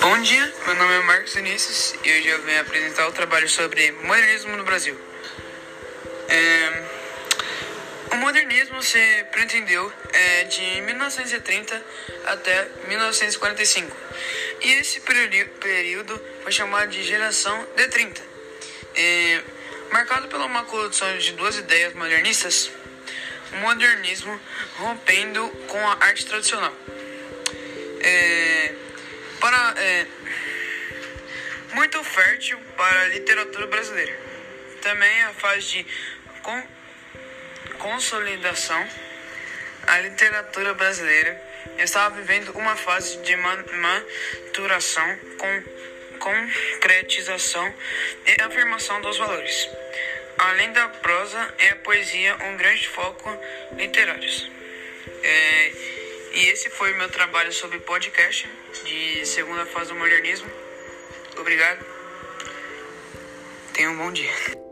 Bom 0.00 0.20
dia, 0.22 0.52
meu 0.66 0.74
nome 0.74 0.94
é 0.94 0.98
Marcos 1.00 1.32
Vinícius 1.34 1.94
e 2.04 2.12
hoje 2.12 2.28
eu 2.28 2.42
venho 2.42 2.60
apresentar 2.60 3.08
o 3.08 3.12
trabalho 3.12 3.48
sobre 3.48 3.90
modernismo 3.92 4.54
no 4.54 4.64
Brasil. 4.64 5.00
É, 6.28 6.82
o 8.12 8.16
modernismo 8.16 8.82
se 8.82 8.98
pretendeu 9.32 9.90
é, 10.12 10.44
de 10.44 10.82
1930 10.82 11.82
até 12.26 12.68
1945 12.86 13.96
e 14.60 14.72
esse 14.72 15.00
período 15.00 16.20
foi 16.42 16.52
chamado 16.52 16.90
de 16.90 17.02
geração 17.02 17.66
de 17.74 17.88
30, 17.88 18.20
é, 18.94 19.40
marcado 19.90 20.28
pela 20.28 20.44
uma 20.44 20.64
condução 20.64 21.16
de 21.16 21.32
duas 21.32 21.56
ideias 21.56 21.94
modernistas, 21.94 22.70
modernismo 23.56 24.40
rompendo 24.78 25.48
com 25.68 25.78
a 25.88 26.04
arte 26.04 26.26
tradicional. 26.26 26.72
É, 28.00 28.74
para, 29.40 29.74
é, 29.78 30.06
muito 31.74 32.02
fértil 32.04 32.58
para 32.76 33.00
a 33.02 33.08
literatura 33.08 33.66
brasileira. 33.66 34.18
Também 34.82 35.22
a 35.22 35.32
fase 35.34 35.66
de 35.66 35.86
con, 36.42 36.62
consolidação, 37.78 38.88
a 39.86 40.00
literatura 40.00 40.74
brasileira 40.74 41.40
estava 41.78 42.14
vivendo 42.14 42.50
uma 42.50 42.76
fase 42.76 43.18
de 43.18 43.36
maturação 43.36 45.18
com 45.38 45.62
concretização 46.18 47.74
e 48.26 48.40
afirmação 48.40 49.00
dos 49.00 49.18
valores. 49.18 49.68
Além 50.38 50.72
da 50.72 50.88
prosa 50.88 51.54
e 51.58 51.68
a 51.68 51.76
poesia, 51.76 52.36
um 52.44 52.56
grande 52.56 52.88
foco 52.88 53.30
literários. 53.76 54.50
É, 55.22 55.72
e 56.34 56.48
esse 56.48 56.68
foi 56.70 56.92
o 56.92 56.96
meu 56.96 57.08
trabalho 57.08 57.52
sobre 57.52 57.78
podcast 57.78 58.48
de 58.84 59.24
segunda 59.24 59.64
fase 59.66 59.92
do 59.92 59.98
modernismo. 59.98 60.50
Obrigado. 61.36 61.84
Tenha 63.72 63.90
um 63.90 63.96
bom 63.96 64.12
dia. 64.12 64.63